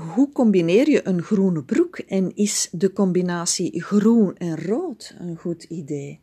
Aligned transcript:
hoe 0.00 0.32
combineer 0.32 0.90
je 0.90 1.06
een 1.06 1.22
groene 1.22 1.64
broek 1.64 1.98
en 1.98 2.36
is 2.36 2.68
de 2.72 2.92
combinatie 2.92 3.82
groen 3.82 4.36
en 4.36 4.64
rood 4.64 5.14
een 5.18 5.36
goed 5.36 5.62
idee? 5.62 6.20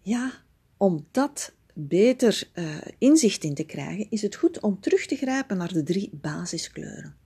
Ja, 0.00 0.32
om 0.76 1.06
dat 1.10 1.54
beter 1.74 2.50
uh, 2.54 2.76
inzicht 2.98 3.44
in 3.44 3.54
te 3.54 3.64
krijgen, 3.64 4.10
is 4.10 4.22
het 4.22 4.34
goed 4.34 4.60
om 4.60 4.80
terug 4.80 5.06
te 5.06 5.16
grijpen 5.16 5.56
naar 5.56 5.72
de 5.72 5.82
drie 5.82 6.10
basiskleuren. 6.12 7.16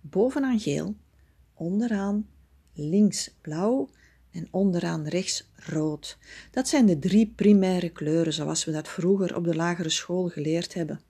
Bovenaan 0.00 0.60
geel, 0.60 0.96
onderaan 1.54 2.28
links 2.72 3.36
blauw 3.40 3.88
en 4.30 4.48
onderaan 4.50 5.06
rechts 5.06 5.50
rood. 5.54 6.18
Dat 6.50 6.68
zijn 6.68 6.86
de 6.86 6.98
drie 6.98 7.32
primaire 7.36 7.88
kleuren 7.88 8.32
zoals 8.32 8.64
we 8.64 8.72
dat 8.72 8.88
vroeger 8.88 9.36
op 9.36 9.44
de 9.44 9.56
lagere 9.56 9.88
school 9.88 10.28
geleerd 10.28 10.74
hebben. 10.74 11.00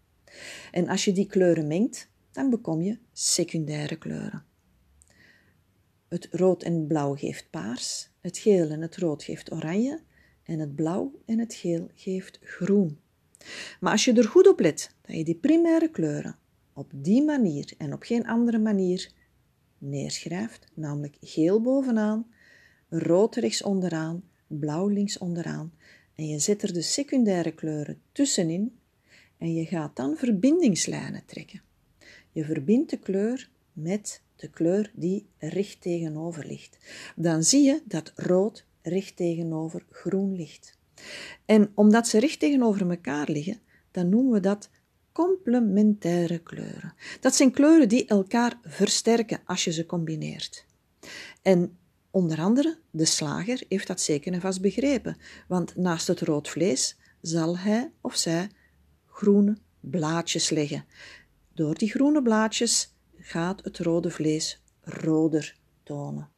En 0.73 0.89
als 0.89 1.05
je 1.05 1.13
die 1.13 1.27
kleuren 1.27 1.67
mengt, 1.67 2.09
dan 2.39 2.51
bekom 2.51 2.83
je 2.83 2.99
secundaire 3.13 3.97
kleuren. 3.99 4.45
Het 6.09 6.29
rood 6.31 6.63
en 6.63 6.87
blauw 6.87 7.15
geeft 7.15 7.51
paars, 7.51 8.11
het 8.21 8.39
geel 8.39 8.71
en 8.71 8.81
het 8.81 8.97
rood 8.97 9.23
geeft 9.25 9.53
oranje 9.53 10.01
en 10.43 10.59
het 10.59 10.75
blauw 10.75 11.21
en 11.27 11.39
het 11.39 11.55
geel 11.55 11.91
geeft 11.95 12.39
groen. 12.43 12.99
Maar 13.81 13.93
als 13.93 14.05
je 14.05 14.13
er 14.13 14.25
goed 14.25 14.49
op 14.49 14.61
let 14.61 14.95
dat 15.01 15.17
je 15.17 15.25
die 15.25 15.35
primaire 15.35 15.91
kleuren 15.91 16.39
op 16.73 16.91
die 16.95 17.23
manier 17.23 17.75
en 17.79 17.93
op 17.93 18.03
geen 18.03 18.27
andere 18.27 18.59
manier 18.59 19.13
neerschrijft, 19.79 20.67
namelijk 20.75 21.17
geel 21.21 21.61
bovenaan, 21.61 22.27
rood 22.89 23.35
rechts 23.37 23.63
onderaan, 23.63 24.23
blauw 24.47 24.89
links 24.89 25.19
onderaan, 25.19 25.73
en 26.15 26.27
je 26.27 26.39
zet 26.39 26.63
er 26.63 26.73
de 26.73 26.83
secundaire 26.83 27.53
kleuren 27.53 28.03
tussenin 28.13 28.79
en 29.39 29.55
je 29.55 29.65
gaat 29.65 29.97
dan 29.97 30.17
verbindingslijnen 30.17 31.23
trekken. 31.27 31.67
Je 32.33 32.45
verbindt 32.45 32.91
de 32.91 32.99
kleur 32.99 33.49
met 33.73 34.23
de 34.37 34.49
kleur 34.51 34.91
die 34.95 35.27
recht 35.39 35.81
tegenover 35.81 36.47
ligt. 36.47 36.79
Dan 37.17 37.43
zie 37.43 37.63
je 37.63 37.83
dat 37.85 38.13
rood 38.17 38.65
recht 38.83 39.17
tegenover 39.17 39.85
groen 39.91 40.37
ligt. 40.37 40.79
En 41.45 41.71
omdat 41.75 42.09
ze 42.09 42.19
recht 42.19 42.39
tegenover 42.39 42.91
elkaar 42.91 43.31
liggen, 43.31 43.61
dan 43.91 44.09
noemen 44.09 44.33
we 44.33 44.41
dat 44.41 44.71
complementaire 45.13 46.39
kleuren. 46.39 46.95
Dat 47.21 47.35
zijn 47.35 47.51
kleuren 47.51 47.89
die 47.89 48.07
elkaar 48.07 48.59
versterken 48.63 49.41
als 49.45 49.65
je 49.65 49.73
ze 49.73 49.87
combineert. 49.87 50.65
En 51.43 51.79
onder 52.11 52.39
andere 52.39 52.79
de 52.91 53.05
slager 53.05 53.63
heeft 53.69 53.87
dat 53.87 54.01
zeker 54.01 54.33
en 54.33 54.41
vast 54.41 54.61
begrepen, 54.61 55.17
want 55.49 55.77
naast 55.77 56.07
het 56.07 56.21
rood 56.21 56.49
vlees 56.49 56.97
zal 57.21 57.59
hij 57.59 57.91
of 58.01 58.17
zij 58.17 58.49
groene 59.07 59.57
blaadjes 59.81 60.51
leggen. 60.51 60.85
Door 61.59 61.75
die 61.75 61.91
groene 61.91 62.23
blaadjes 62.23 62.95
gaat 63.17 63.65
het 63.65 63.79
rode 63.79 64.11
vlees 64.11 64.63
roder 64.81 65.57
tonen. 65.83 66.29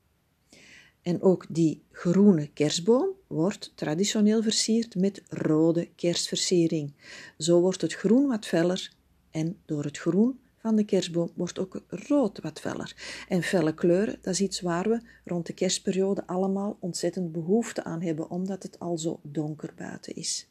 En 1.02 1.22
ook 1.22 1.46
die 1.48 1.82
groene 1.90 2.50
kerstboom 2.52 3.08
wordt 3.26 3.72
traditioneel 3.74 4.42
versierd 4.42 4.94
met 4.94 5.22
rode 5.28 5.88
kerstversiering. 5.94 6.94
Zo 7.38 7.60
wordt 7.60 7.80
het 7.80 7.94
groen 7.94 8.26
wat 8.26 8.46
feller 8.46 8.92
en 9.30 9.58
door 9.64 9.84
het 9.84 9.98
groen 9.98 10.40
van 10.60 10.76
de 10.76 10.84
kerstboom 10.84 11.30
wordt 11.34 11.58
ook 11.58 11.82
rood 11.88 12.40
wat 12.40 12.60
feller. 12.60 13.24
En 13.28 13.42
felle 13.42 13.74
kleuren, 13.74 14.18
dat 14.22 14.32
is 14.32 14.40
iets 14.40 14.60
waar 14.60 14.88
we 14.88 15.00
rond 15.24 15.46
de 15.46 15.52
kerstperiode 15.52 16.26
allemaal 16.26 16.76
ontzettend 16.80 17.32
behoefte 17.32 17.84
aan 17.84 18.02
hebben, 18.02 18.30
omdat 18.30 18.62
het 18.62 18.78
al 18.78 18.98
zo 18.98 19.20
donker 19.22 19.72
buiten 19.76 20.14
is. 20.14 20.48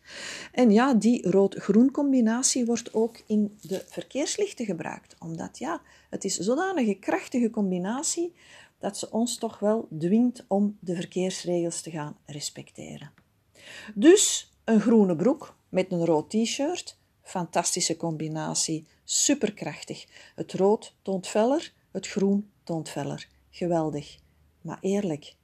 En 0.52 0.72
ja, 0.72 0.94
die 0.94 1.30
rood-groen 1.30 1.92
combinatie 1.92 2.66
wordt 2.66 2.94
ook 2.94 3.22
in 3.28 3.58
de 3.62 3.84
verkeerslichten 3.88 4.66
gebruikt, 4.66 5.16
omdat 5.20 5.58
ja, 5.58 5.82
het 6.10 6.24
is 6.24 6.38
zodanige 6.38 6.94
krachtige 6.94 7.50
combinatie 7.50 8.34
dat 8.80 8.98
ze 8.98 9.12
ons 9.12 9.38
toch 9.38 9.60
wel 9.60 9.88
dwingt 9.98 10.46
om 10.48 10.78
de 10.80 10.96
verkeersregels 10.96 11.82
te 11.82 11.92
gaan 11.92 12.18
respecteren. 12.26 13.12
Dus 13.96 14.54
een 14.64 14.82
groene 14.82 15.16
broek 15.16 15.56
met 15.70 15.92
een 15.92 16.06
rood 16.06 16.30
t-shirt, 16.30 16.99
fantastische 17.30 17.98
combinatie, 17.98 18.88
superkrachtig. 19.04 20.06
Het 20.36 20.54
rood 20.54 20.96
toont 21.02 21.28
feller, 21.28 21.74
het 21.92 22.08
groen 22.08 22.52
toont 22.64 22.90
feller. 22.90 23.30
Geweldig. 23.50 24.20
Maar 24.62 24.78
eerlijk, 24.82 25.36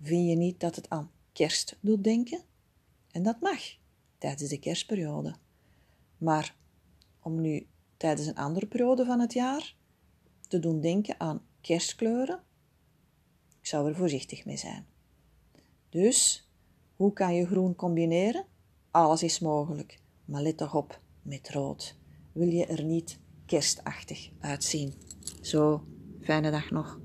vind 0.00 0.28
je 0.28 0.36
niet 0.36 0.60
dat 0.60 0.76
het 0.76 0.90
aan 0.90 1.10
kerst 1.32 1.76
doet 1.80 2.04
denken? 2.04 2.42
En 3.10 3.22
dat 3.22 3.40
mag, 3.40 3.60
tijdens 4.18 4.50
de 4.50 4.58
kerstperiode. 4.58 5.34
Maar 6.18 6.56
om 7.20 7.40
nu 7.40 7.66
tijdens 7.96 8.26
een 8.26 8.36
andere 8.36 8.66
periode 8.66 9.04
van 9.04 9.20
het 9.20 9.32
jaar 9.32 9.76
te 10.48 10.58
doen 10.58 10.80
denken 10.80 11.20
aan 11.20 11.46
kerstkleuren, 11.60 12.42
ik 13.60 13.66
zou 13.66 13.88
er 13.88 13.96
voorzichtig 13.96 14.44
mee 14.44 14.56
zijn. 14.56 14.86
Dus, 15.88 16.48
hoe 16.96 17.12
kan 17.12 17.34
je 17.34 17.46
groen 17.46 17.74
combineren? 17.74 18.46
Alles 18.90 19.22
is 19.22 19.38
mogelijk, 19.38 20.00
maar 20.24 20.42
let 20.42 20.56
toch 20.56 20.74
op 20.74 21.02
met 21.24 21.50
rood. 21.50 21.96
Wil 22.32 22.48
je 22.48 22.66
er 22.66 22.84
niet 22.84 23.18
kerstachtig 23.46 24.30
uitzien? 24.40 24.94
Zo, 25.40 25.84
fijne 26.20 26.50
dag 26.50 26.70
nog. 26.70 26.98